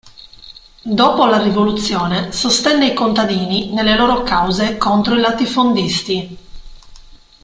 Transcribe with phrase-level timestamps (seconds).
[0.81, 6.37] Dopo la rivoluzione sostenne i contadini nelle loro cause contro i latifondisti.